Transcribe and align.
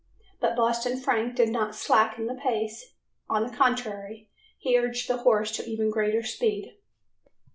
But 0.39 0.55
Boston 0.55 0.99
Frank 0.99 1.35
did 1.35 1.49
not 1.49 1.75
slacken 1.75 2.25
the 2.25 2.33
pace, 2.33 2.95
on 3.29 3.43
the 3.45 3.55
contrary 3.55 4.31
he 4.57 4.75
urged 4.75 5.07
the 5.07 5.17
horse 5.17 5.51
to 5.57 5.71
ever 5.71 5.91
greater 5.91 6.23
speed. 6.23 6.79